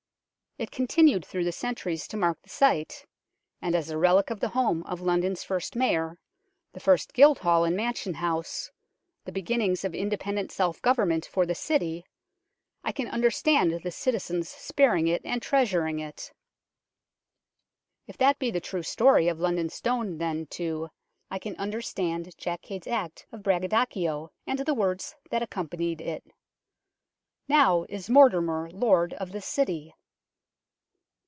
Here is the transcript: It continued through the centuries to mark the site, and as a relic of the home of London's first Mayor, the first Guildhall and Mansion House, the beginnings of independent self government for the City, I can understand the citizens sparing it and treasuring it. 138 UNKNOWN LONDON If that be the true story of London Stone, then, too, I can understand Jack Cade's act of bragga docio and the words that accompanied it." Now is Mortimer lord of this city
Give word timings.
It 0.57 0.69
continued 0.69 1.25
through 1.25 1.45
the 1.45 1.51
centuries 1.51 2.07
to 2.09 2.17
mark 2.17 2.39
the 2.43 2.49
site, 2.49 3.07
and 3.63 3.73
as 3.73 3.89
a 3.89 3.97
relic 3.97 4.29
of 4.29 4.41
the 4.41 4.49
home 4.49 4.83
of 4.83 5.01
London's 5.01 5.43
first 5.43 5.75
Mayor, 5.77 6.19
the 6.73 6.79
first 6.79 7.13
Guildhall 7.15 7.63
and 7.63 7.75
Mansion 7.75 8.15
House, 8.15 8.69
the 9.25 9.31
beginnings 9.31 9.83
of 9.83 9.95
independent 9.95 10.51
self 10.51 10.79
government 10.83 11.25
for 11.25 11.45
the 11.47 11.55
City, 11.55 12.05
I 12.83 12.91
can 12.91 13.07
understand 13.07 13.81
the 13.81 13.89
citizens 13.89 14.49
sparing 14.49 15.07
it 15.07 15.23
and 15.25 15.41
treasuring 15.41 15.97
it. 15.97 16.29
138 18.05 18.07
UNKNOWN 18.07 18.07
LONDON 18.07 18.07
If 18.07 18.17
that 18.17 18.37
be 18.37 18.51
the 18.51 18.61
true 18.61 18.83
story 18.83 19.27
of 19.29 19.39
London 19.39 19.69
Stone, 19.69 20.19
then, 20.19 20.45
too, 20.45 20.89
I 21.31 21.39
can 21.39 21.55
understand 21.55 22.37
Jack 22.37 22.61
Cade's 22.61 22.85
act 22.85 23.25
of 23.31 23.41
bragga 23.41 23.69
docio 23.69 24.29
and 24.45 24.59
the 24.59 24.75
words 24.75 25.15
that 25.31 25.41
accompanied 25.41 26.01
it." 26.01 26.23
Now 27.47 27.85
is 27.89 28.11
Mortimer 28.11 28.69
lord 28.71 29.13
of 29.15 29.31
this 29.31 29.47
city 29.47 29.95